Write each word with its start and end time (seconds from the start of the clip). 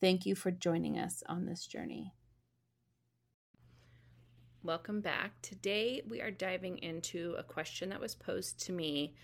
Thank 0.00 0.26
you 0.26 0.36
for 0.36 0.52
joining 0.52 0.96
us 0.96 1.24
on 1.26 1.44
this 1.44 1.66
journey. 1.66 2.12
Welcome 4.62 5.00
back. 5.00 5.32
Today 5.42 6.02
we 6.08 6.20
are 6.20 6.30
diving 6.30 6.78
into 6.78 7.34
a 7.36 7.42
question 7.42 7.88
that 7.88 8.00
was 8.00 8.14
posed 8.14 8.64
to 8.66 8.72
me 8.72 9.14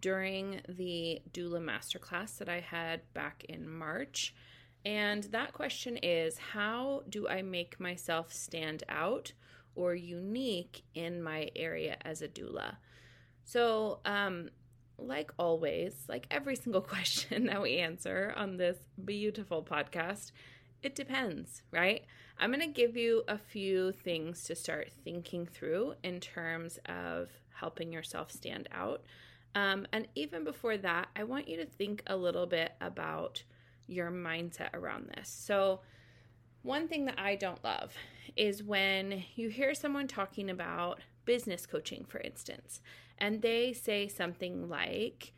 during 0.00 0.62
the 0.68 1.22
doula 1.30 1.60
masterclass 1.60 2.38
that 2.38 2.48
I 2.48 2.58
had 2.58 3.02
back 3.14 3.44
in 3.48 3.68
March. 3.68 4.34
And 4.84 5.22
that 5.24 5.52
question 5.52 5.96
is 5.96 6.38
How 6.38 7.02
do 7.08 7.28
I 7.28 7.42
make 7.42 7.78
myself 7.78 8.32
stand 8.32 8.82
out 8.88 9.32
or 9.76 9.94
unique 9.94 10.82
in 10.94 11.22
my 11.22 11.50
area 11.54 11.98
as 12.02 12.20
a 12.20 12.28
doula? 12.28 12.78
So, 13.44 14.00
um, 14.04 14.48
like 14.98 15.30
always, 15.38 15.94
like 16.08 16.26
every 16.30 16.56
single 16.56 16.80
question 16.94 17.46
that 17.46 17.62
we 17.62 17.78
answer 17.78 18.32
on 18.36 18.56
this 18.56 18.78
beautiful 19.04 19.62
podcast, 19.62 20.32
it 20.82 20.94
depends, 20.94 21.62
right? 21.70 22.04
I'm 22.38 22.50
going 22.50 22.60
to 22.60 22.66
give 22.66 22.96
you 22.96 23.22
a 23.28 23.38
few 23.38 23.92
things 23.92 24.44
to 24.44 24.54
start 24.54 24.90
thinking 25.04 25.46
through 25.46 25.94
in 26.02 26.20
terms 26.20 26.78
of 26.86 27.30
helping 27.54 27.92
yourself 27.92 28.30
stand 28.30 28.68
out. 28.72 29.02
Um, 29.54 29.86
and 29.92 30.06
even 30.14 30.44
before 30.44 30.76
that, 30.78 31.08
I 31.16 31.24
want 31.24 31.48
you 31.48 31.56
to 31.56 31.66
think 31.66 32.02
a 32.06 32.16
little 32.16 32.46
bit 32.46 32.72
about 32.80 33.42
your 33.86 34.10
mindset 34.10 34.74
around 34.74 35.08
this. 35.16 35.28
So, 35.30 35.80
one 36.62 36.88
thing 36.88 37.04
that 37.04 37.18
I 37.18 37.36
don't 37.36 37.62
love 37.62 37.94
is 38.36 38.62
when 38.62 39.22
you 39.36 39.48
hear 39.48 39.72
someone 39.72 40.08
talking 40.08 40.50
about 40.50 41.00
business 41.24 41.64
coaching, 41.64 42.04
for 42.08 42.18
instance, 42.20 42.80
and 43.18 43.42
they 43.42 43.72
say 43.72 44.08
something 44.08 44.68
like, 44.68 45.32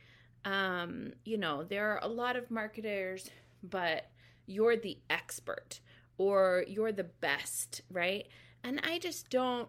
um, 0.44 1.12
you 1.24 1.38
know, 1.38 1.64
there 1.64 1.92
are 1.92 2.00
a 2.02 2.08
lot 2.08 2.36
of 2.36 2.50
marketers, 2.50 3.30
but 3.62 4.10
you're 4.46 4.76
the 4.76 4.98
expert 5.10 5.80
or 6.16 6.64
you're 6.66 6.92
the 6.92 7.04
best, 7.04 7.82
right? 7.90 8.26
And 8.64 8.80
I 8.84 8.98
just 8.98 9.30
don't 9.30 9.68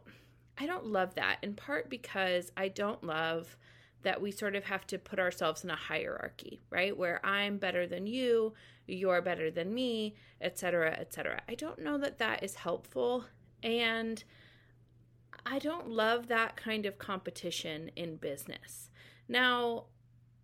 I 0.62 0.66
don't 0.66 0.88
love 0.88 1.16
that 1.16 1.38
in 1.42 1.54
part 1.54 1.90
because 1.90 2.52
I 2.58 2.68
don't 2.68 3.02
love 3.04 3.56
that 4.02 4.22
we 4.22 4.32
sort 4.32 4.56
of 4.56 4.66
have 4.66 4.86
to 4.88 4.98
put 4.98 5.20
ourselves 5.20 5.64
in 5.64 5.70
a 5.70 5.76
hierarchy, 5.76 6.60
right? 6.70 6.98
Where 6.98 7.26
I'm 7.26 7.58
better 7.58 7.88
than 7.88 8.08
you, 8.08 8.54
you're 8.86 9.22
better 9.22 9.52
than 9.52 9.74
me, 9.74 10.16
etc., 10.42 10.92
etc. 11.00 11.42
I 11.48 11.56
don't 11.56 11.80
know 11.80 11.98
that 11.98 12.18
that 12.18 12.44
is 12.44 12.56
helpful 12.56 13.26
and 13.64 14.24
I 15.52 15.58
don't 15.58 15.90
love 15.90 16.28
that 16.28 16.56
kind 16.56 16.86
of 16.86 17.00
competition 17.00 17.90
in 17.96 18.18
business. 18.18 18.92
Now, 19.28 19.86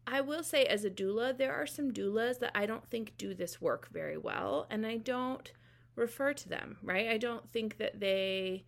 I 0.08 0.22
will 0.22 0.44
say 0.44 0.64
as 0.64 0.84
a 0.84 0.90
doula, 0.90 1.38
there 1.38 1.54
are 1.54 1.68
some 1.68 1.92
doulas 1.92 2.40
that 2.40 2.52
I 2.56 2.66
don't 2.66 2.88
think 2.90 3.18
do 3.18 3.34
this 3.36 3.62
work 3.62 3.90
very 3.92 4.18
well, 4.18 4.66
and 4.70 4.86
I 4.86 4.98
don't 4.98 5.52
refer 5.96 6.34
to 6.34 6.50
them, 6.50 6.78
right? 6.82 7.08
I 7.08 7.18
don't 7.18 7.52
think 7.52 7.78
that 7.78 8.00
they, 8.00 8.66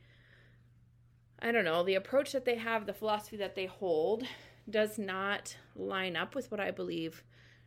I 1.40 1.52
don't 1.52 1.66
know, 1.66 1.84
the 1.84 1.96
approach 1.96 2.34
that 2.34 2.46
they 2.46 2.56
have, 2.56 2.86
the 2.86 2.94
philosophy 2.94 3.38
that 3.38 3.56
they 3.56 3.66
hold 3.66 4.24
does 4.70 5.00
not 5.00 5.58
line 5.76 6.16
up 6.16 6.36
with 6.36 6.52
what 6.52 6.59
I 6.59 6.70
believe 6.70 7.24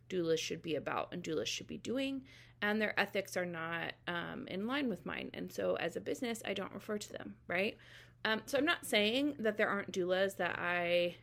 doulas 0.09 0.39
should 0.39 0.61
be 0.61 0.75
about 0.75 1.09
and 1.11 1.23
doulas 1.23 1.47
should 1.47 1.67
be 1.67 1.77
doing. 1.77 2.23
And 2.61 2.81
their 2.81 2.99
ethics 2.99 3.35
are 3.35 3.45
not 3.45 3.93
um, 4.07 4.45
in 4.47 4.67
line 4.67 4.87
with 4.87 5.05
mine. 5.05 5.31
And 5.33 5.51
so, 5.51 5.75
as 5.75 5.95
a 5.95 6.01
business, 6.01 6.41
I 6.45 6.53
don't 6.53 6.73
refer 6.73 6.97
to 6.97 7.11
them, 7.11 7.35
right? 7.47 7.77
Um, 8.23 8.41
so, 8.45 8.57
I'm 8.57 8.65
not 8.65 8.85
saying 8.85 9.35
that 9.39 9.57
there 9.57 9.69
aren't 9.69 9.91
doulas 9.91 10.37
that 10.37 10.59
I 10.59 11.15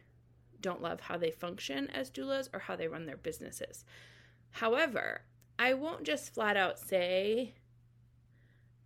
don't 0.60 0.82
love 0.82 1.00
how 1.00 1.16
they 1.16 1.31
function 1.31 1.88
as 1.91 2.10
doulas 2.10 2.49
or 2.53 2.59
how 2.59 2.75
they 2.75 2.88
run 2.88 3.06
their 3.06 3.16
businesses. 3.16 3.84
However, 4.50 5.22
I 5.59 5.75
won't 5.75 6.04
just 6.04 6.34
flat 6.34 6.56
out 6.56 6.78
say 6.78 7.55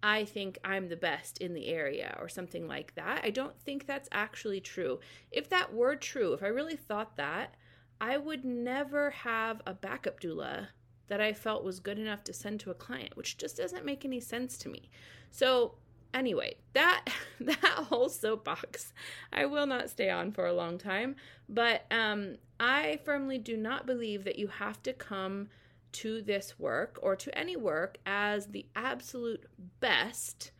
I 0.02 0.24
think 0.24 0.58
I'm 0.64 0.88
the 0.88 0.96
best 0.96 1.38
in 1.38 1.54
the 1.54 1.68
area 1.68 2.16
or 2.20 2.28
something 2.28 2.66
like 2.66 2.94
that. 2.96 3.20
I 3.22 3.30
don't 3.30 3.58
think 3.60 3.86
that's 3.86 4.08
actually 4.10 4.60
true. 4.60 4.98
If 5.30 5.48
that 5.50 5.72
were 5.72 5.94
true, 5.94 6.32
if 6.32 6.42
I 6.42 6.48
really 6.48 6.76
thought 6.76 7.16
that, 7.16 7.54
I 8.00 8.16
would 8.16 8.44
never 8.44 9.10
have 9.10 9.62
a 9.64 9.74
backup 9.74 10.20
doula 10.20 10.68
that 11.08 11.20
I 11.20 11.32
felt 11.32 11.64
was 11.64 11.80
good 11.80 11.98
enough 11.98 12.24
to 12.24 12.32
send 12.32 12.60
to 12.60 12.70
a 12.70 12.74
client, 12.74 13.16
which 13.16 13.36
just 13.36 13.56
doesn't 13.56 13.84
make 13.84 14.04
any 14.04 14.20
sense 14.20 14.56
to 14.58 14.68
me. 14.68 14.90
So, 15.30 15.74
anyway, 16.14 16.56
that 16.72 17.04
that 17.40 17.86
whole 17.88 18.08
soapbox 18.08 18.92
I 19.32 19.46
will 19.46 19.66
not 19.66 19.90
stay 19.90 20.10
on 20.10 20.32
for 20.32 20.46
a 20.46 20.52
long 20.52 20.78
time, 20.78 21.16
but 21.48 21.84
um 21.90 22.36
I 22.60 23.00
firmly 23.04 23.38
do 23.38 23.56
not 23.56 23.86
believe 23.86 24.24
that 24.24 24.38
you 24.38 24.46
have 24.46 24.82
to 24.84 24.92
come 24.92 25.48
to 25.92 26.22
this 26.22 26.58
work 26.58 26.98
or 27.02 27.16
to 27.16 27.36
any 27.38 27.56
work 27.56 27.98
as 28.06 28.46
the 28.46 28.66
absolute 28.74 29.44
best, 29.80 30.52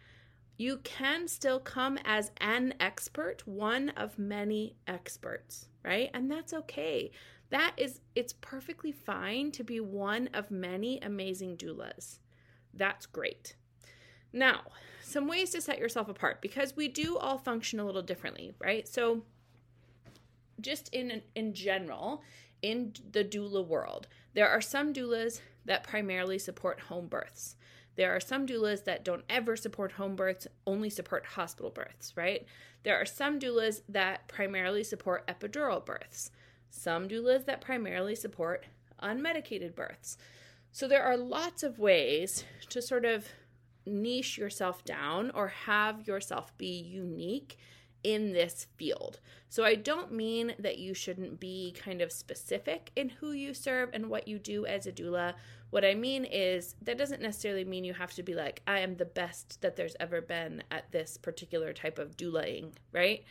you 0.59 0.79
can 0.85 1.27
still 1.27 1.59
come 1.59 1.99
as 2.05 2.31
an 2.41 2.75
expert, 2.79 3.47
one 3.47 3.91
of 3.91 4.19
many 4.19 4.77
experts, 4.87 5.69
right? 5.83 6.11
And 6.15 6.31
that's 6.31 6.53
okay. 6.53 7.11
That 7.53 7.75
is, 7.77 8.01
it's 8.15 8.33
perfectly 8.33 8.93
fine 8.93 9.53
to 9.53 9.63
be 9.63 9.79
one 9.79 10.31
of 10.33 10.51
many 10.51 10.99
amazing 11.01 11.59
doulas. 11.59 12.19
That's 12.73 13.05
great. 13.05 13.57
Now, 14.33 14.63
some 15.03 15.29
ways 15.29 15.51
to 15.51 15.61
set 15.61 15.79
yourself 15.79 16.09
apart 16.09 16.41
because 16.41 16.75
we 16.75 16.89
do 16.89 17.19
all 17.19 17.37
function 17.37 17.79
a 17.79 17.85
little 17.85 18.01
differently, 18.01 18.55
right? 18.59 18.89
So, 18.89 19.25
just 20.63 20.89
in 20.95 21.21
in 21.35 21.53
general, 21.53 22.23
in 22.63 22.95
the 23.11 23.23
doula 23.23 23.67
world, 23.67 24.09
there 24.33 24.49
are 24.49 24.63
some 24.63 24.95
doulas 24.95 25.43
that 25.67 25.85
primarily 25.85 26.39
support 26.39 26.81
home 26.81 27.07
births. 27.07 27.57
There 27.97 28.17
are 28.17 28.21
some 28.21 28.47
doulas 28.47 28.85
that 28.85 29.05
don't 29.05 29.25
ever 29.29 29.57
support 29.57 29.93
home 29.93 30.17
births, 30.17 30.47
only 30.67 30.89
support 30.89 31.27
hospital 31.27 31.71
births, 31.71 32.15
right? 32.17 32.47
There 32.83 32.99
are 32.99 33.05
some 33.05 33.39
doulas 33.39 33.83
that 33.91 34.27
primarily 34.29 34.85
support 34.85 35.27
epidural 35.27 35.85
births, 35.85 36.31
some 36.73 37.07
doulas 37.07 37.45
that 37.45 37.61
primarily 37.61 38.15
support 38.15 38.65
unmedicated 39.03 39.75
births. 39.75 40.17
So 40.73 40.89
there 40.89 41.03
are 41.03 41.17
lots 41.17 41.63
of 41.63 41.79
ways 41.79 42.45
to 42.71 42.81
sort 42.81 43.05
of 43.05 43.29
niche 43.85 44.39
yourself 44.39 44.85
down 44.85 45.31
or 45.33 45.49
have 45.49 46.07
yourself 46.07 46.57
be 46.57 46.81
unique 46.81 47.59
in 48.03 48.33
this 48.33 48.67
field. 48.77 49.21
So 49.49 49.65
I 49.65 49.75
don't 49.75 50.13
mean 50.13 50.55
that 50.59 50.79
you 50.79 50.95
shouldn't 50.95 51.39
be 51.39 51.75
kind 51.79 52.01
of 52.01 52.11
specific 52.11 52.91
in 52.97 53.11
who 53.11 53.33
you 53.33 53.55
serve 53.55 53.91
and 53.93 54.09
what 54.09 54.27
you 54.27 54.39
do 54.39 54.67
as 54.67 54.87
a 54.87 54.93
doula. 54.93 55.35
What 55.71 55.85
I 55.85 55.95
mean 55.95 56.25
is 56.25 56.75
that 56.83 56.99
doesn't 56.99 57.23
necessarily 57.23 57.65
mean 57.65 57.85
you 57.85 57.95
have 57.95 58.15
to 58.15 58.23
be 58.23 58.35
like 58.35 58.63
I 58.67 58.81
am 58.81 58.97
the 58.97 59.05
best 59.05 59.61
that 59.61 59.77
there's 59.77 59.97
ever 60.01 60.21
been 60.21 60.63
at 60.71 60.91
this 60.91 61.17
particular 61.17 61.73
type 61.73 61.99
of 61.99 62.17
doulaing, 62.17 62.73
right? 62.93 63.25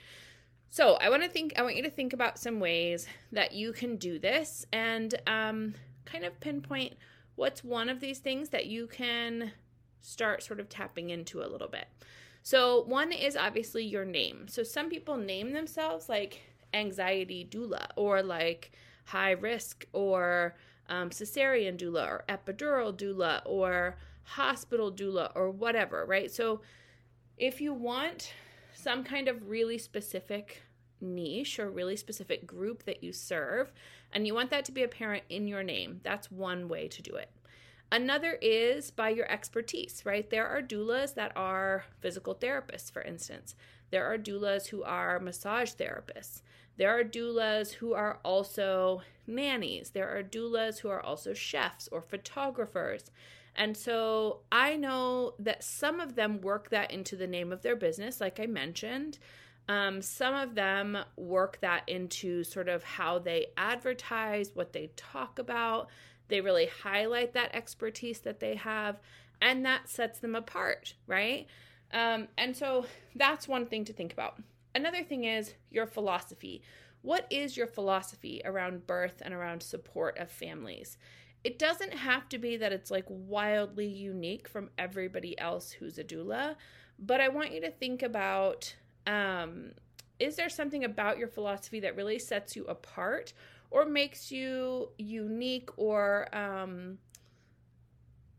So 0.74 0.96
I 1.02 1.10
want 1.10 1.22
to 1.22 1.30
think. 1.30 1.54
I 1.58 1.64
want 1.64 1.76
you 1.76 1.84
to 1.84 1.90
think 1.90 2.14
about 2.14 2.40
some 2.40 2.62
ways 2.62 3.06
that 3.34 3.52
you 3.52 3.74
can 3.74 3.98
do 3.98 4.18
this, 4.18 4.66
and 4.72 5.14
um, 5.28 5.76
kind 6.06 6.24
of 6.24 6.40
pinpoint 6.40 6.94
what's 7.36 7.62
one 7.62 7.90
of 7.90 8.00
these 8.00 8.20
things 8.20 8.50
that 8.50 8.68
you 8.68 8.88
can 8.88 9.52
start 10.00 10.42
sort 10.42 10.62
of 10.62 10.70
tapping 10.70 11.10
into 11.10 11.42
a 11.42 11.48
little 11.48 11.68
bit. 11.68 11.88
So 12.42 12.84
one 12.84 13.12
is 13.12 13.36
obviously 13.36 13.84
your 13.84 14.06
name. 14.06 14.48
So 14.48 14.64
some 14.64 14.90
people 14.90 15.18
name 15.18 15.52
themselves 15.52 16.08
like 16.08 16.42
anxiety 16.74 17.46
doula 17.52 17.88
or 17.98 18.24
like 18.24 18.72
high 19.04 19.32
risk 19.32 19.86
or 19.92 20.56
um, 20.88 21.10
cesarean 21.10 21.78
doula 21.78 22.08
or 22.08 22.24
epidural 22.30 22.94
doula 22.98 23.42
or 23.46 23.98
hospital 24.24 24.90
doula 24.90 25.32
or 25.36 25.52
whatever, 25.52 26.06
right? 26.06 26.32
So 26.32 26.62
if 27.38 27.60
you 27.60 27.74
want 27.74 28.34
some 28.82 29.04
kind 29.04 29.28
of 29.28 29.50
really 29.50 29.78
specific 29.78 30.64
niche 31.00 31.60
or 31.60 31.70
really 31.70 31.96
specific 31.96 32.46
group 32.46 32.84
that 32.84 33.04
you 33.04 33.12
serve, 33.12 33.72
and 34.12 34.28
you 34.28 34.34
want 34.34 34.50
that 34.50 34.66
to 34.66 34.72
be 34.72 34.84
apparent 34.84 35.24
in 35.30 35.48
your 35.48 35.64
name, 35.64 36.00
that's 36.04 36.32
one 36.32 36.68
way 36.68 36.88
to 36.88 37.02
do 37.02 37.16
it. 37.16 37.30
Another 37.92 38.38
is 38.42 38.90
by 38.90 39.10
your 39.10 39.30
expertise, 39.30 40.04
right? 40.06 40.30
There 40.30 40.48
are 40.48 40.62
doulas 40.62 41.14
that 41.16 41.34
are 41.36 41.84
physical 42.00 42.34
therapists, 42.34 42.92
for 42.92 43.02
instance. 43.02 43.56
There 43.90 44.06
are 44.06 44.18
doulas 44.18 44.68
who 44.68 44.84
are 44.84 45.20
massage 45.20 45.74
therapists. 45.74 46.42
There 46.78 46.98
are 46.98 47.04
doulas 47.04 47.74
who 47.74 47.94
are 47.94 48.20
also 48.24 49.02
nannies. 49.28 49.90
There 49.90 50.10
are 50.10 50.24
doulas 50.24 50.80
who 50.80 50.90
are 50.90 51.02
also 51.02 51.34
chefs 51.34 51.90
or 51.92 52.02
photographers. 52.02 53.12
And 53.56 53.76
so 53.76 54.42
I 54.52 54.78
know 54.78 55.34
that 55.40 55.64
some 55.64 56.00
of 56.00 56.16
them 56.16 56.42
work 56.42 56.70
that 56.70 56.92
into 56.92 57.16
the 57.16 57.28
name 57.28 57.52
of 57.52 57.62
their 57.62 57.76
business, 57.76 58.22
like 58.22 58.40
I 58.40 58.46
mentioned. 58.46 59.20
Um, 59.68 60.02
some 60.02 60.34
of 60.34 60.56
them 60.56 60.98
work 61.18 61.60
that 61.62 61.88
into 61.88 62.44
sort 62.44 62.70
of 62.70 62.84
how 62.84 63.20
they 63.20 63.48
advertise, 63.58 64.52
what 64.54 64.74
they 64.74 64.92
talk 64.96 65.40
about. 65.40 65.90
They 66.30 66.42
really 66.42 66.70
highlight 66.84 67.34
that 67.34 67.54
expertise 67.54 68.20
that 68.22 68.40
they 68.40 68.56
have, 68.56 69.00
and 69.42 69.66
that 69.66 69.90
sets 69.90 70.20
them 70.20 70.36
apart, 70.36 70.96
right? 71.06 71.48
Um, 71.94 72.30
and 72.38 72.56
so 72.56 72.86
that's 73.16 73.48
one 73.48 73.66
thing 73.66 73.86
to 73.86 73.94
think 73.94 74.14
about. 74.14 74.42
Another 74.74 75.04
thing 75.04 75.26
is 75.26 75.54
your 75.70 75.86
philosophy. 75.86 76.62
What 77.02 77.28
is 77.30 77.58
your 77.58 77.68
philosophy 77.68 78.42
around 78.46 78.88
birth 78.88 79.22
and 79.24 79.34
around 79.34 79.62
support 79.62 80.18
of 80.18 80.30
families? 80.30 80.98
It 81.44 81.58
doesn't 81.58 81.94
have 81.94 82.30
to 82.30 82.38
be 82.38 82.58
that 82.58 82.72
it's 82.72 82.92
like 82.92 83.06
wildly 83.08 83.88
unique 83.88 84.48
from 84.48 84.70
everybody 84.78 85.38
else 85.40 85.72
who's 85.72 85.98
a 85.98 86.04
doula, 86.04 86.56
but 87.00 87.20
I 87.20 87.30
want 87.30 87.52
you 87.52 87.62
to 87.62 87.72
think 87.72 88.04
about 88.04 88.76
um, 89.08 89.72
is 90.20 90.36
there 90.36 90.50
something 90.50 90.84
about 90.84 91.18
your 91.18 91.28
philosophy 91.28 91.80
that 91.80 91.96
really 91.96 92.20
sets 92.20 92.56
you 92.56 92.66
apart 92.66 93.34
or 93.72 93.86
makes 93.86 94.32
you 94.32 94.90
unique 94.98 95.70
or 95.78 96.28
um, 96.36 97.00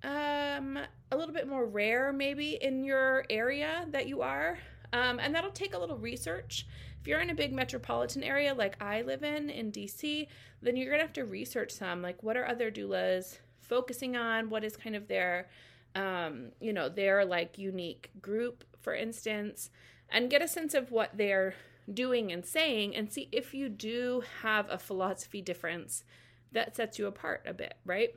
um, 0.05 0.79
a 1.11 1.17
little 1.17 1.35
bit 1.35 1.49
more 1.49 1.67
rare, 1.67 2.13
maybe 2.13 2.59
in 2.61 2.85
your 2.85 3.25
area 3.31 3.87
that 3.91 4.07
you 4.07 4.23
are. 4.23 4.59
Um, 4.93 5.19
and 5.19 5.35
that'll 5.35 5.51
take 5.51 5.75
a 5.75 5.79
little 5.79 5.97
research. 5.97 6.67
If 7.03 7.09
you're 7.09 7.19
in 7.19 7.31
a 7.31 7.35
big 7.35 7.53
metropolitan 7.53 8.23
area 8.23 8.55
like 8.55 8.81
I 8.81 9.03
live 9.03 9.25
in 9.25 9.51
in 9.51 9.73
DC, 9.73 10.29
then 10.63 10.77
you're 10.77 10.89
gonna 10.89 11.03
have 11.03 11.13
to 11.15 11.25
research 11.25 11.73
some. 11.73 12.01
Like, 12.01 12.23
what 12.23 12.37
are 12.37 12.47
other 12.47 12.71
doulas 12.71 13.39
focusing 13.61 14.17
on? 14.17 14.51
What 14.51 14.63
is 14.63 14.77
kind 14.77 14.95
of 14.95 15.09
their, 15.09 15.49
um, 15.97 16.53
you 16.61 16.73
know, 16.73 16.89
their 16.89 17.25
like 17.25 17.59
unique 17.59 18.13
group, 18.21 18.63
for 18.81 18.95
instance, 18.95 19.69
and 20.11 20.31
get 20.31 20.43
a 20.43 20.47
sense 20.47 20.75
of 20.75 20.93
what 20.93 21.17
they're 21.17 21.57
doing 21.93 22.31
and 22.31 22.47
saying 22.47 22.95
and 22.95 23.13
see 23.13 23.29
if 23.33 23.53
you 23.53 23.69
do 23.69 24.23
have 24.43 24.71
a 24.71 24.79
philosophy 24.79 25.43
difference 25.43 26.05
that 26.53 26.77
sets 26.77 27.01
you 27.01 27.09
apart 27.09 27.43
a 27.45 27.53
bit, 27.53 27.75
right? 27.85 28.11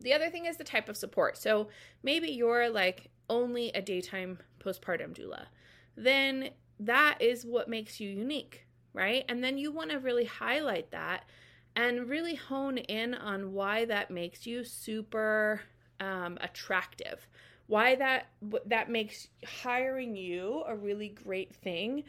The 0.00 0.12
other 0.12 0.28
thing 0.28 0.46
is 0.46 0.56
the 0.56 0.64
type 0.64 0.88
of 0.88 0.96
support. 0.96 1.38
So 1.38 1.68
maybe 2.02 2.32
you're 2.32 2.68
like 2.68 3.10
only 3.30 3.68
a 3.68 3.80
daytime 3.80 4.40
postpartum 4.58 5.16
doula. 5.16 5.44
Then 5.96 6.50
that 6.80 7.18
is 7.20 7.44
what 7.44 7.68
makes 7.68 8.00
you 8.00 8.08
unique, 8.08 8.66
right? 8.92 9.24
And 9.28 9.42
then 9.42 9.58
you 9.58 9.72
want 9.72 9.90
to 9.90 9.98
really 9.98 10.24
highlight 10.24 10.90
that 10.90 11.24
and 11.74 12.08
really 12.08 12.34
hone 12.34 12.78
in 12.78 13.14
on 13.14 13.52
why 13.52 13.84
that 13.84 14.10
makes 14.10 14.46
you 14.46 14.64
super 14.64 15.60
um, 16.00 16.38
attractive 16.40 17.26
why 17.66 17.96
that 17.96 18.28
that 18.66 18.90
makes 18.90 19.28
hiring 19.44 20.16
you 20.16 20.62
a 20.66 20.76
really 20.76 21.08
great 21.08 21.54
thing 21.54 22.04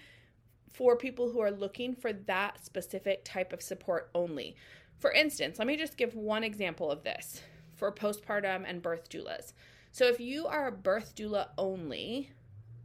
for 0.72 0.96
people 0.96 1.32
who 1.32 1.40
are 1.40 1.52
looking 1.52 1.96
for 1.96 2.14
that 2.14 2.64
specific 2.64 3.26
type 3.26 3.52
of 3.52 3.62
support 3.62 4.10
only. 4.14 4.56
For 5.00 5.12
instance, 5.12 5.58
let 5.58 5.68
me 5.68 5.76
just 5.76 5.98
give 5.98 6.14
one 6.16 6.44
example 6.44 6.92
of 6.92 7.04
this 7.04 7.42
for 7.76 7.92
postpartum 7.92 8.64
and 8.68 8.82
birth 8.82 9.10
doulas. 9.10 9.54
So, 9.92 10.06
if 10.06 10.20
you 10.20 10.46
are 10.46 10.68
a 10.68 10.72
birth 10.72 11.16
doula 11.16 11.48
only 11.58 12.32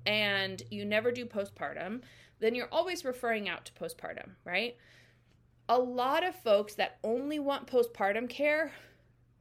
and 0.06 0.62
you 0.70 0.84
never 0.84 1.12
do 1.12 1.24
postpartum, 1.24 2.02
then 2.40 2.54
you're 2.54 2.68
always 2.72 3.04
referring 3.04 3.48
out 3.48 3.64
to 3.64 3.72
postpartum, 3.72 4.30
right? 4.44 4.76
A 5.68 5.78
lot 5.78 6.24
of 6.24 6.34
folks 6.34 6.74
that 6.74 6.98
only 7.04 7.38
want 7.38 7.66
postpartum 7.66 8.28
care 8.28 8.72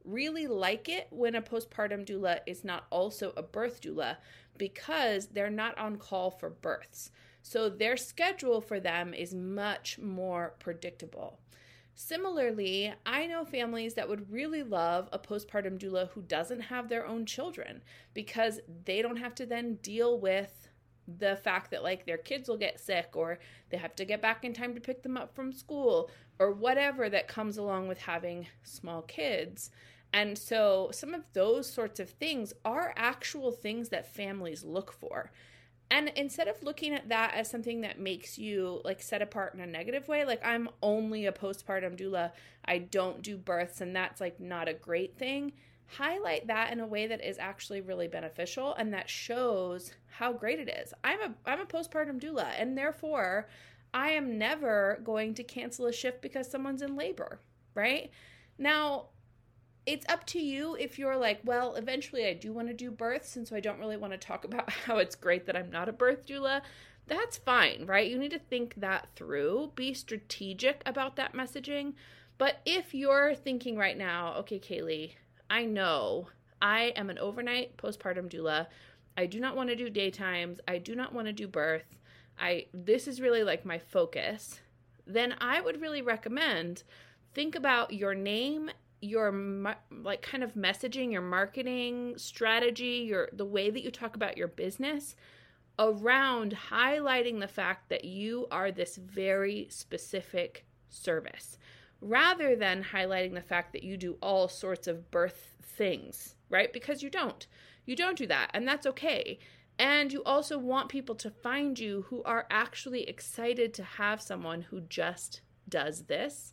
really 0.04 0.46
like 0.46 0.88
it 0.88 1.06
when 1.10 1.34
a 1.34 1.42
postpartum 1.42 2.06
doula 2.06 2.40
is 2.46 2.64
not 2.64 2.86
also 2.90 3.32
a 3.36 3.42
birth 3.42 3.80
doula 3.80 4.16
because 4.58 5.26
they're 5.28 5.50
not 5.50 5.76
on 5.78 5.96
call 5.96 6.30
for 6.30 6.50
births. 6.50 7.10
So 7.42 7.68
their 7.68 7.96
schedule 7.96 8.60
for 8.60 8.78
them 8.78 9.14
is 9.14 9.34
much 9.34 9.98
more 9.98 10.54
predictable. 10.58 11.40
Similarly, 11.94 12.92
I 13.04 13.26
know 13.26 13.44
families 13.44 13.94
that 13.94 14.08
would 14.08 14.32
really 14.32 14.62
love 14.62 15.08
a 15.12 15.18
postpartum 15.18 15.78
doula 15.78 16.08
who 16.10 16.22
doesn't 16.22 16.60
have 16.60 16.88
their 16.88 17.06
own 17.06 17.26
children 17.26 17.82
because 18.14 18.60
they 18.84 19.02
don't 19.02 19.16
have 19.16 19.34
to 19.36 19.46
then 19.46 19.74
deal 19.82 20.18
with 20.18 20.68
the 21.18 21.36
fact 21.36 21.70
that 21.70 21.82
like 21.82 22.06
their 22.06 22.16
kids 22.16 22.48
will 22.48 22.56
get 22.56 22.80
sick 22.80 23.10
or 23.14 23.38
they 23.70 23.76
have 23.76 23.94
to 23.96 24.04
get 24.04 24.22
back 24.22 24.44
in 24.44 24.52
time 24.52 24.74
to 24.74 24.80
pick 24.80 25.02
them 25.02 25.16
up 25.16 25.34
from 25.34 25.52
school 25.52 26.10
or 26.38 26.52
whatever 26.52 27.08
that 27.10 27.28
comes 27.28 27.58
along 27.58 27.88
with 27.88 27.98
having 27.98 28.46
small 28.62 29.02
kids. 29.02 29.70
And 30.12 30.36
so 30.36 30.90
some 30.92 31.14
of 31.14 31.24
those 31.32 31.70
sorts 31.70 32.00
of 32.00 32.10
things 32.10 32.52
are 32.64 32.94
actual 32.96 33.50
things 33.50 33.88
that 33.90 34.14
families 34.14 34.64
look 34.64 34.92
for. 34.92 35.30
And 35.92 36.10
instead 36.16 36.48
of 36.48 36.62
looking 36.62 36.94
at 36.94 37.10
that 37.10 37.34
as 37.34 37.50
something 37.50 37.82
that 37.82 38.00
makes 38.00 38.38
you 38.38 38.80
like 38.82 39.02
set 39.02 39.20
apart 39.20 39.52
in 39.52 39.60
a 39.60 39.66
negative 39.66 40.08
way, 40.08 40.24
like 40.24 40.40
I'm 40.42 40.70
only 40.82 41.26
a 41.26 41.32
postpartum 41.32 41.98
doula, 41.98 42.32
I 42.64 42.78
don't 42.78 43.20
do 43.20 43.36
births, 43.36 43.82
and 43.82 43.94
that's 43.94 44.18
like 44.18 44.40
not 44.40 44.68
a 44.68 44.72
great 44.72 45.18
thing, 45.18 45.52
highlight 45.84 46.46
that 46.46 46.72
in 46.72 46.80
a 46.80 46.86
way 46.86 47.06
that 47.08 47.22
is 47.22 47.36
actually 47.38 47.82
really 47.82 48.08
beneficial 48.08 48.72
and 48.72 48.94
that 48.94 49.10
shows 49.10 49.92
how 50.06 50.32
great 50.32 50.60
it 50.60 50.70
is. 50.70 50.94
I'm 51.04 51.20
a 51.20 51.34
I'm 51.44 51.60
a 51.60 51.66
postpartum 51.66 52.18
doula, 52.18 52.52
and 52.56 52.76
therefore 52.76 53.48
I 53.92 54.12
am 54.12 54.38
never 54.38 54.98
going 55.04 55.34
to 55.34 55.44
cancel 55.44 55.84
a 55.84 55.92
shift 55.92 56.22
because 56.22 56.50
someone's 56.50 56.80
in 56.80 56.96
labor, 56.96 57.38
right? 57.74 58.10
Now, 58.56 59.08
it's 59.84 60.06
up 60.08 60.24
to 60.26 60.38
you 60.38 60.76
if 60.76 60.98
you're 60.98 61.16
like, 61.16 61.40
well, 61.44 61.74
eventually 61.74 62.26
I 62.26 62.34
do 62.34 62.52
want 62.52 62.68
to 62.68 62.74
do 62.74 62.90
births, 62.90 63.36
and 63.36 63.46
so 63.46 63.56
I 63.56 63.60
don't 63.60 63.80
really 63.80 63.96
want 63.96 64.12
to 64.12 64.18
talk 64.18 64.44
about 64.46 64.70
how 64.70 64.98
it's 64.98 65.14
great 65.14 65.46
that 65.46 65.56
I'm 65.56 65.70
not 65.70 65.88
a 65.88 65.92
birth 65.92 66.26
doula. 66.26 66.62
That's 67.06 67.36
fine, 67.36 67.84
right? 67.86 68.08
You 68.08 68.18
need 68.18 68.30
to 68.30 68.38
think 68.38 68.74
that 68.76 69.08
through, 69.16 69.72
be 69.74 69.92
strategic 69.92 70.82
about 70.86 71.16
that 71.16 71.34
messaging. 71.34 71.94
But 72.38 72.60
if 72.64 72.94
you're 72.94 73.34
thinking 73.34 73.76
right 73.76 73.98
now, 73.98 74.34
okay, 74.38 74.58
Kaely, 74.58 75.14
I 75.50 75.64
know 75.64 76.28
I 76.60 76.92
am 76.96 77.10
an 77.10 77.18
overnight 77.18 77.76
postpartum 77.76 78.30
doula. 78.30 78.68
I 79.16 79.26
do 79.26 79.40
not 79.40 79.56
want 79.56 79.68
to 79.68 79.76
do 79.76 79.90
daytimes. 79.90 80.58
I 80.66 80.78
do 80.78 80.94
not 80.94 81.12
want 81.12 81.26
to 81.26 81.32
do 81.32 81.46
birth. 81.46 81.98
I 82.38 82.66
this 82.72 83.06
is 83.06 83.20
really 83.20 83.42
like 83.42 83.64
my 83.64 83.78
focus. 83.78 84.60
Then 85.06 85.34
I 85.40 85.60
would 85.60 85.80
really 85.80 86.02
recommend 86.02 86.84
think 87.34 87.54
about 87.54 87.92
your 87.92 88.14
name 88.14 88.70
your 89.02 89.76
like 89.90 90.22
kind 90.22 90.42
of 90.42 90.54
messaging, 90.54 91.12
your 91.12 91.22
marketing 91.22 92.14
strategy, 92.16 93.04
your 93.06 93.28
the 93.32 93.44
way 93.44 93.68
that 93.68 93.82
you 93.82 93.90
talk 93.90 94.16
about 94.16 94.38
your 94.38 94.48
business 94.48 95.16
around 95.78 96.56
highlighting 96.70 97.40
the 97.40 97.48
fact 97.48 97.88
that 97.88 98.04
you 98.04 98.46
are 98.50 98.70
this 98.70 98.96
very 98.96 99.66
specific 99.70 100.64
service 100.88 101.58
rather 102.00 102.54
than 102.54 102.84
highlighting 102.92 103.34
the 103.34 103.40
fact 103.40 103.72
that 103.72 103.82
you 103.82 103.96
do 103.96 104.18
all 104.22 104.48
sorts 104.48 104.86
of 104.86 105.10
birth 105.10 105.56
things, 105.62 106.34
right? 106.50 106.72
Because 106.72 107.02
you 107.02 107.10
don't. 107.10 107.46
You 107.86 107.96
don't 107.96 108.18
do 108.18 108.26
that, 108.26 108.50
and 108.54 108.66
that's 108.66 108.86
okay. 108.86 109.38
And 109.78 110.12
you 110.12 110.22
also 110.24 110.58
want 110.58 110.88
people 110.88 111.14
to 111.16 111.30
find 111.30 111.78
you 111.78 112.02
who 112.08 112.22
are 112.24 112.46
actually 112.50 113.08
excited 113.08 113.72
to 113.74 113.82
have 113.82 114.20
someone 114.20 114.62
who 114.62 114.82
just 114.82 115.40
does 115.68 116.02
this 116.02 116.52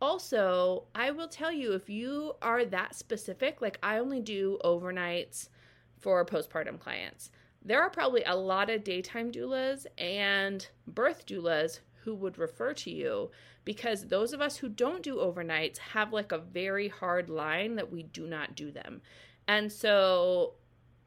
also, 0.00 0.84
I 0.94 1.10
will 1.10 1.28
tell 1.28 1.52
you 1.52 1.72
if 1.72 1.90
you 1.90 2.34
are 2.42 2.64
that 2.64 2.94
specific, 2.94 3.60
like 3.60 3.78
I 3.82 3.98
only 3.98 4.20
do 4.20 4.58
overnights 4.64 5.48
for 5.98 6.24
postpartum 6.24 6.78
clients. 6.80 7.30
there 7.62 7.82
are 7.82 7.90
probably 7.90 8.22
a 8.24 8.34
lot 8.34 8.70
of 8.70 8.82
daytime 8.82 9.30
doulas 9.30 9.86
and 9.98 10.66
birth 10.86 11.26
doulas 11.26 11.80
who 12.04 12.14
would 12.14 12.38
refer 12.38 12.72
to 12.72 12.90
you 12.90 13.30
because 13.64 14.06
those 14.06 14.32
of 14.32 14.40
us 14.40 14.56
who 14.56 14.68
don't 14.68 15.02
do 15.02 15.16
overnights 15.16 15.76
have 15.76 16.12
like 16.12 16.32
a 16.32 16.38
very 16.38 16.88
hard 16.88 17.28
line 17.28 17.74
that 17.76 17.92
we 17.92 18.02
do 18.02 18.26
not 18.26 18.54
do 18.54 18.70
them. 18.70 19.02
And 19.46 19.70
so 19.70 20.54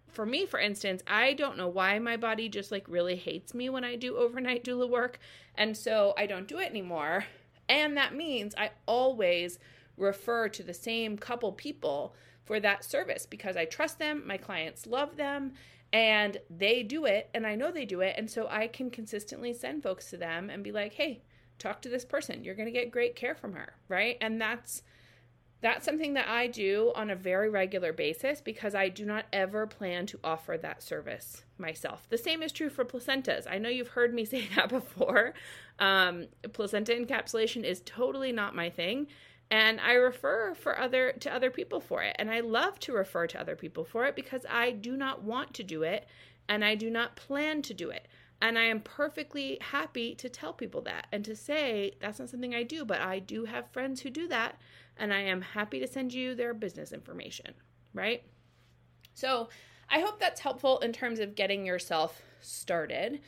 for 0.09 0.25
me, 0.25 0.45
for 0.45 0.59
instance, 0.59 1.01
I 1.07 1.33
don't 1.33 1.57
know 1.57 1.67
why 1.67 1.97
my 1.97 2.17
body 2.17 2.47
just 2.49 2.71
like 2.71 2.87
really 2.87 3.15
hates 3.15 3.55
me 3.55 3.69
when 3.69 3.83
I 3.83 3.95
do 3.95 4.15
overnight 4.17 4.63
doula 4.63 4.87
work. 4.87 5.19
And 5.55 5.75
so 5.75 6.13
I 6.17 6.27
don't 6.27 6.47
do 6.47 6.59
it 6.59 6.69
anymore. 6.69 7.25
And 7.69 7.97
that 7.97 8.15
means 8.15 8.55
I 8.57 8.71
always 8.85 9.59
refer 9.97 10.49
to 10.49 10.63
the 10.63 10.73
same 10.73 11.17
couple 11.17 11.51
people 11.51 12.15
for 12.45 12.59
that 12.59 12.83
service 12.83 13.25
because 13.25 13.55
I 13.55 13.65
trust 13.65 13.99
them, 13.99 14.23
my 14.25 14.37
clients 14.37 14.85
love 14.85 15.15
them, 15.15 15.53
and 15.91 16.37
they 16.49 16.83
do 16.83 17.05
it, 17.05 17.29
and 17.33 17.45
I 17.45 17.55
know 17.55 17.71
they 17.71 17.85
do 17.85 18.01
it. 18.01 18.15
And 18.17 18.29
so 18.29 18.47
I 18.49 18.67
can 18.67 18.89
consistently 18.89 19.53
send 19.53 19.83
folks 19.83 20.09
to 20.09 20.17
them 20.17 20.49
and 20.49 20.63
be 20.63 20.71
like, 20.71 20.93
hey, 20.93 21.21
talk 21.59 21.81
to 21.83 21.89
this 21.89 22.03
person. 22.03 22.43
You're 22.43 22.55
going 22.55 22.65
to 22.65 22.71
get 22.71 22.91
great 22.91 23.15
care 23.15 23.35
from 23.35 23.53
her, 23.53 23.75
right? 23.87 24.17
And 24.19 24.41
that's 24.41 24.81
that's 25.63 25.85
something 25.85 26.13
that 26.13 26.27
I 26.27 26.47
do 26.47 26.91
on 26.95 27.09
a 27.09 27.15
very 27.15 27.49
regular 27.49 27.93
basis 27.93 28.41
because 28.41 28.75
I 28.75 28.89
do 28.89 29.05
not 29.05 29.25
ever 29.33 29.65
plan 29.65 30.05
to 30.07 30.19
offer 30.23 30.57
that 30.57 30.83
service 30.83 31.43
myself. 31.57 32.05
The 32.09 32.17
same 32.17 32.43
is 32.43 32.51
true 32.51 32.69
for 32.69 32.85
placentas. 32.85 33.47
I 33.49 33.57
know 33.57 33.69
you've 33.69 33.87
heard 33.87 34.13
me 34.13 34.25
say 34.33 34.47
that 34.55 34.69
before. 34.69 35.33
Um, 35.79 36.27
placenta 36.51 36.91
encapsulation 36.91 37.63
is 37.63 37.81
totally 37.85 38.31
not 38.31 38.55
my 38.55 38.69
thing 38.69 39.07
and 39.49 39.79
I 39.79 39.93
refer 39.93 40.53
for 40.53 40.79
other 40.79 41.13
to 41.19 41.33
other 41.33 41.51
people 41.51 41.79
for 41.79 42.01
it. 42.01 42.15
And 42.19 42.29
I 42.29 42.39
love 42.39 42.79
to 42.81 42.93
refer 42.93 43.27
to 43.27 43.39
other 43.39 43.55
people 43.55 43.83
for 43.85 44.05
it 44.05 44.15
because 44.15 44.45
I 44.49 44.71
do 44.71 44.97
not 44.97 45.23
want 45.23 45.53
to 45.55 45.63
do 45.63 45.83
it 45.83 46.07
and 46.49 46.63
I 46.65 46.75
do 46.75 46.89
not 46.89 47.15
plan 47.15 47.61
to 47.63 47.73
do 47.73 47.89
it. 47.89 48.07
And 48.41 48.59
I 48.59 48.63
am 48.63 48.81
perfectly 48.81 49.57
happy 49.61 50.15
to 50.15 50.27
tell 50.27 50.51
people 50.51 50.81
that 50.81 51.07
and 51.11 51.23
to 51.25 51.35
say 51.35 51.93
that's 52.01 52.19
not 52.19 52.29
something 52.29 52.53
I 52.53 52.63
do, 52.63 52.83
but 52.83 52.99
I 52.99 53.19
do 53.19 53.45
have 53.45 53.71
friends 53.71 54.01
who 54.01 54.09
do 54.09 54.27
that 54.27 54.57
and 54.97 55.13
I 55.13 55.21
am 55.21 55.41
happy 55.41 55.79
to 55.79 55.87
send 55.87 56.13
you 56.13 56.35
their 56.35 56.53
business 56.53 56.91
information, 56.91 57.53
right? 57.93 58.23
So, 59.13 59.49
I 59.89 59.99
hope 59.99 60.19
that's 60.19 60.39
helpful 60.39 60.79
in 60.79 60.91
terms 60.91 61.19
of 61.19 61.35
getting 61.35 61.65
yourself 61.65 62.21
started. 62.41 63.19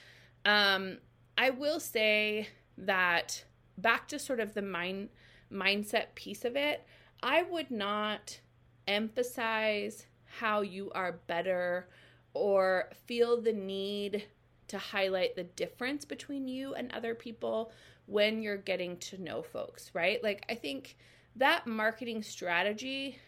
Um, 0.46 0.98
I 1.38 1.50
will 1.52 1.80
say 1.80 2.48
that 2.78 3.44
back 3.78 4.08
to 4.08 4.20
sort 4.20 4.40
of 4.40 4.54
the 4.54 4.62
mind 4.62 5.10
mindset 5.52 6.16
piece 6.16 6.44
of 6.44 6.56
it, 6.56 6.86
I 7.22 7.44
would 7.44 7.70
not 7.72 8.40
emphasize 8.88 10.06
how 10.40 10.62
you 10.62 10.92
are 10.94 11.20
better 11.28 11.88
or 12.34 12.90
feel 13.06 13.42
the 13.42 13.54
need 13.54 14.26
to 14.68 14.78
highlight 14.78 15.36
the 15.36 15.44
difference 15.44 16.06
between 16.06 16.48
you 16.48 16.74
and 16.74 16.92
other 16.92 17.16
people 17.16 17.72
when 18.06 18.42
you're 18.42 18.58
getting 18.58 18.98
to 18.98 19.22
know 19.22 19.42
folks, 19.42 19.92
right? 19.94 20.24
Like, 20.24 20.46
I 20.50 20.56
think 20.56 20.98
that 21.36 21.68
marketing 21.68 22.24
strategy 22.24 23.20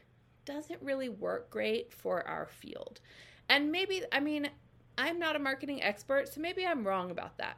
doesn't 0.45 0.81
really 0.81 1.09
work 1.09 1.49
great 1.49 1.91
for 1.91 2.25
our 2.27 2.47
field. 2.47 3.01
And 3.49 3.71
maybe, 3.71 4.03
I 4.11 4.19
mean, 4.19 4.49
I'm 4.97 5.19
not 5.19 5.35
a 5.35 5.39
marketing 5.39 5.83
expert, 5.83 6.27
so 6.27 6.41
maybe 6.41 6.65
I'm 6.65 6.85
wrong 6.85 7.11
about 7.11 7.37
that. 7.37 7.57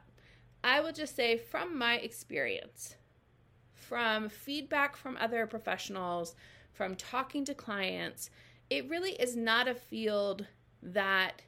I 0.62 0.80
will 0.80 0.92
just 0.92 1.16
say, 1.16 1.36
from 1.36 1.78
my 1.78 1.96
experience, 1.96 2.96
from 3.72 4.28
feedback 4.28 4.96
from 4.96 5.16
other 5.18 5.46
professionals, 5.46 6.34
from 6.72 6.94
talking 6.96 7.44
to 7.44 7.54
clients, 7.54 8.30
it 8.68 8.88
really 8.88 9.12
is 9.12 9.36
not 9.36 9.68
a 9.68 9.74
field 9.74 10.46
that 10.82 11.42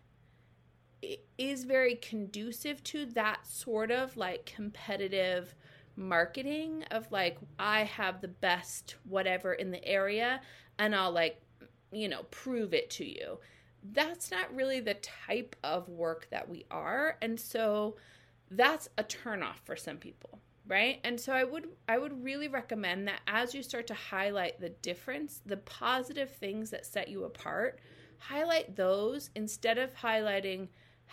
is 1.38 1.64
very 1.64 1.96
conducive 1.96 2.82
to 2.84 3.06
that 3.06 3.46
sort 3.46 3.90
of 3.90 4.16
like 4.16 4.46
competitive 4.46 5.54
marketing 5.96 6.84
of 6.90 7.10
like 7.10 7.38
I 7.58 7.84
have 7.84 8.20
the 8.20 8.28
best 8.28 8.96
whatever 9.08 9.52
in 9.52 9.70
the 9.70 9.84
area 9.84 10.40
and 10.78 10.94
I'll 10.94 11.12
like 11.12 11.40
you 11.90 12.08
know 12.08 12.22
prove 12.30 12.72
it 12.72 12.90
to 12.90 13.04
you. 13.04 13.38
That's 13.92 14.30
not 14.30 14.54
really 14.54 14.80
the 14.80 14.94
type 14.94 15.56
of 15.64 15.88
work 15.88 16.28
that 16.30 16.48
we 16.48 16.64
are 16.70 17.18
and 17.20 17.38
so 17.38 17.96
that's 18.50 18.88
a 18.98 19.04
turnoff 19.04 19.56
for 19.64 19.76
some 19.76 19.96
people 19.96 20.38
right 20.66 21.00
and 21.04 21.18
so 21.18 21.32
i 21.32 21.42
would 21.42 21.68
i 21.88 21.98
would 21.98 22.22
really 22.22 22.48
recommend 22.48 23.08
that 23.08 23.20
as 23.26 23.54
you 23.54 23.62
start 23.62 23.86
to 23.86 23.94
highlight 23.94 24.60
the 24.60 24.68
difference 24.68 25.40
the 25.46 25.56
positive 25.56 26.30
things 26.30 26.70
that 26.70 26.86
set 26.86 27.08
you 27.08 27.24
apart 27.24 27.80
highlight 28.18 28.76
those 28.76 29.30
instead 29.34 29.78
of 29.78 29.94
highlighting 29.96 30.68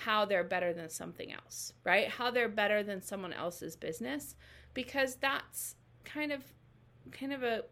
how 0.06 0.25
they're 0.25 0.44
better 0.44 0.74
than 0.74 0.89
something 0.89 1.32
else 1.32 1.74
right? 1.84 2.08
How 2.08 2.32
they're 2.32 2.50
better 2.50 2.84
than 2.84 3.01
someone 3.01 3.34
else's 3.34 3.75
business 3.75 4.36
because 4.74 5.15
that's 5.15 5.75
kind 6.06 6.32
of 6.32 6.44
kind 7.12 7.34
of 7.34 7.44
a 7.44 7.63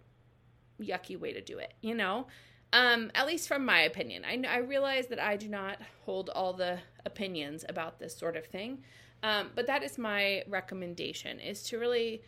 yucky 0.81 1.19
way 1.19 1.33
to 1.33 1.41
do 1.41 1.57
it 1.57 1.73
you 1.81 1.95
know? 1.95 2.27
Um, 2.73 3.11
at 3.15 3.25
least 3.25 3.47
from 3.47 3.63
my 3.63 3.79
opinion. 3.81 4.25
I, 4.25 4.43
I 4.47 4.57
realize 4.57 5.07
that 5.07 5.19
i 5.19 5.35
do 5.37 5.47
not 5.47 5.77
hold 6.05 6.29
all 6.29 6.53
the 6.53 6.79
opinions 7.05 7.63
about 7.69 7.99
this 7.99 8.15
sort 8.15 8.35
of 8.35 8.45
thing 8.45 8.83
um, 9.23 9.49
but 9.55 9.67
that 9.67 9.83
is 9.83 9.97
my 9.97 10.43
recommendation 10.47 11.39
is 11.39 11.63
to 11.63 11.79
really 11.79 12.21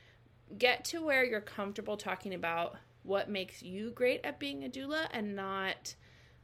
get 0.58 0.84
to 0.86 1.03
where 1.03 1.24
you're 1.24 1.41
comfortable 1.41 1.98
talking 1.98 2.34
about 2.34 2.75
what 3.03 3.29
makes 3.29 3.62
you 3.62 3.91
great 3.91 4.22
at 4.24 4.39
being 4.39 4.63
a 4.63 4.70
doula 4.70 5.08
and 5.12 5.36
not 5.36 5.96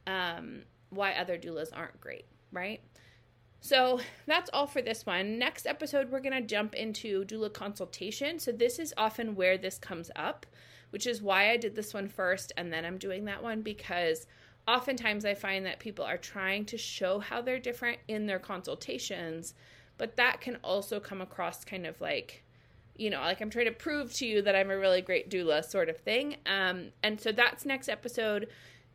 um, 0.08 0.64
why 0.90 1.14
other 1.14 1.38
doulas 1.38 1.70
aren't 1.74 2.00
great, 2.00 2.26
right? 2.52 2.82
So 3.62 4.00
that's 4.28 4.50
all 4.54 4.68
for 4.68 4.82
this 4.82 5.06
one. 5.06 5.40
Next 5.40 5.66
episode, 5.66 6.12
we're 6.12 6.20
going 6.20 6.40
to 6.40 6.48
jump 6.48 6.76
into 6.76 7.26
doula 7.26 7.52
consultation. 7.52 8.38
So 8.38 8.52
this 8.52 8.78
is 8.78 8.94
often 8.96 9.36
where 9.36 9.58
this 9.58 9.78
comes 9.78 10.12
up, 10.16 10.46
which 10.92 11.08
is 11.08 11.22
why 11.22 11.50
I 11.50 11.58
did 11.58 11.76
this 11.76 11.94
one 11.94 12.08
first 12.08 12.52
and 12.58 12.72
then 12.72 12.86
I'm 12.86 12.98
doing 12.98 13.26
that 13.26 13.42
one 13.42 13.62
because 13.62 14.28
oftentimes 14.68 15.26
I 15.26 15.34
find 15.34 15.66
that 15.66 15.80
people 15.80 16.06
are 16.06 16.18
trying 16.18 16.66
to 16.66 16.78
show 16.78 17.20
how 17.20 17.42
they're 17.42 17.60
different 17.60 18.00
in 18.08 18.28
their 18.28 18.40
consultations 18.40 19.56
but 19.98 20.18
that 20.18 20.42
can 20.42 20.58
also 20.64 21.00
come 21.00 21.22
across 21.22 21.64
kind 21.64 21.86
of 21.86 22.00
like 22.02 22.44
you 22.96 23.10
know 23.10 23.20
like 23.22 23.42
i'm 23.42 23.50
trying 23.50 23.66
to 23.66 23.72
prove 23.72 24.14
to 24.14 24.26
you 24.26 24.42
that 24.42 24.56
i'm 24.56 24.72
a 24.72 24.78
really 24.78 25.02
great 25.02 25.30
doula 25.30 25.64
sort 25.64 25.90
of 25.90 25.98
thing 25.98 26.38
um, 26.46 26.88
and 27.04 27.20
so 27.20 27.32
that's 27.32 27.66
next 27.66 27.90
episode 27.90 28.48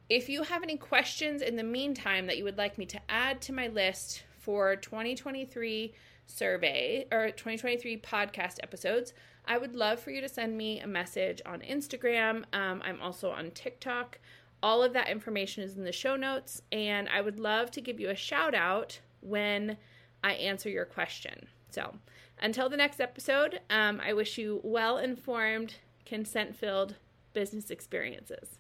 if 0.09 0.29
you 0.29 0.43
have 0.43 0.62
any 0.62 0.76
questions 0.76 1.43
in 1.43 1.57
the 1.57 1.62
meantime 1.62 2.26
that 2.26 2.37
you 2.37 2.45
would 2.45 2.59
like 2.59 2.79
me 2.79 2.87
to 2.87 3.00
add 3.09 3.40
to 3.40 3.52
my 3.52 3.69
list 3.69 4.25
for 4.40 4.76
2023 4.76 5.94
survey 6.26 7.06
or 7.12 7.26
2023 7.26 7.97
podcast 7.99 8.56
episodes 8.62 9.12
i 9.47 9.59
would 9.59 9.75
love 9.75 10.00
for 10.00 10.11
you 10.11 10.20
to 10.20 10.28
send 10.28 10.56
me 10.56 10.80
a 10.80 10.87
message 10.87 11.40
on 11.47 11.61
instagram 11.61 12.44
um, 12.52 12.82
i'm 12.85 13.00
also 13.00 13.30
on 13.30 13.50
tiktok 13.50 14.18
all 14.62 14.82
of 14.82 14.92
that 14.92 15.09
information 15.09 15.62
is 15.62 15.76
in 15.76 15.85
the 15.85 15.92
show 15.92 16.16
notes 16.16 16.62
and 16.73 17.09
i 17.09 17.20
would 17.20 17.40
love 17.40 17.70
to 17.70 17.80
give 17.80 17.99
you 17.99 18.11
a 18.11 18.14
shout 18.14 18.54
out 18.54 19.00
when 19.20 19.76
I 20.23 20.32
answer 20.35 20.68
your 20.68 20.85
question. 20.85 21.47
So, 21.70 21.94
until 22.40 22.68
the 22.68 22.76
next 22.76 23.00
episode, 23.00 23.61
um, 23.70 24.00
I 24.04 24.12
wish 24.12 24.38
you 24.38 24.61
well 24.62 24.99
informed, 24.99 25.75
consent 26.04 26.56
filled 26.56 26.97
business 27.32 27.70
experiences. 27.70 28.60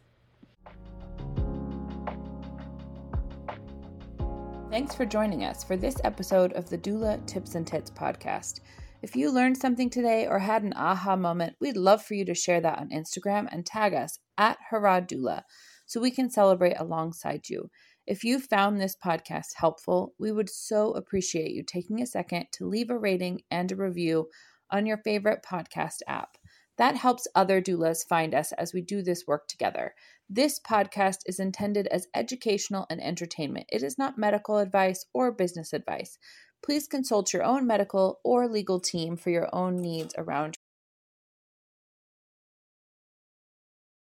Thanks 4.70 4.94
for 4.94 5.04
joining 5.04 5.42
us 5.42 5.64
for 5.64 5.76
this 5.76 5.96
episode 6.04 6.52
of 6.52 6.70
the 6.70 6.78
Doula 6.78 7.26
Tips 7.26 7.56
and 7.56 7.66
Tits 7.66 7.90
podcast. 7.90 8.60
If 9.02 9.16
you 9.16 9.32
learned 9.32 9.56
something 9.56 9.90
today 9.90 10.28
or 10.28 10.38
had 10.38 10.62
an 10.62 10.74
aha 10.76 11.16
moment, 11.16 11.56
we'd 11.60 11.76
love 11.76 12.04
for 12.04 12.14
you 12.14 12.24
to 12.26 12.36
share 12.36 12.60
that 12.60 12.78
on 12.78 12.90
Instagram 12.90 13.48
and 13.50 13.66
tag 13.66 13.94
us 13.94 14.20
at 14.38 14.58
Harrod 14.70 15.08
Doula 15.08 15.42
so 15.86 16.00
we 16.00 16.12
can 16.12 16.30
celebrate 16.30 16.78
alongside 16.78 17.48
you. 17.48 17.68
If 18.06 18.22
you 18.22 18.38
found 18.38 18.80
this 18.80 18.94
podcast 18.94 19.54
helpful, 19.56 20.14
we 20.20 20.30
would 20.30 20.48
so 20.48 20.92
appreciate 20.92 21.50
you 21.50 21.64
taking 21.64 22.00
a 22.00 22.06
second 22.06 22.46
to 22.52 22.68
leave 22.68 22.90
a 22.90 22.98
rating 22.98 23.40
and 23.50 23.72
a 23.72 23.76
review 23.76 24.28
on 24.70 24.86
your 24.86 24.98
favorite 24.98 25.44
podcast 25.44 25.96
app. 26.06 26.36
That 26.80 26.96
helps 26.96 27.28
other 27.34 27.60
doulas 27.60 28.08
find 28.08 28.34
us 28.34 28.52
as 28.52 28.72
we 28.72 28.80
do 28.80 29.02
this 29.02 29.26
work 29.26 29.46
together. 29.48 29.94
This 30.30 30.58
podcast 30.58 31.18
is 31.26 31.38
intended 31.38 31.86
as 31.88 32.08
educational 32.14 32.86
and 32.88 33.02
entertainment. 33.02 33.66
It 33.70 33.82
is 33.82 33.98
not 33.98 34.16
medical 34.16 34.56
advice 34.56 35.04
or 35.12 35.30
business 35.30 35.74
advice. 35.74 36.16
Please 36.62 36.86
consult 36.86 37.34
your 37.34 37.42
own 37.42 37.66
medical 37.66 38.20
or 38.24 38.48
legal 38.48 38.80
team 38.80 39.18
for 39.18 39.28
your 39.28 39.54
own 39.54 39.76
needs 39.76 40.14
around 40.16 40.56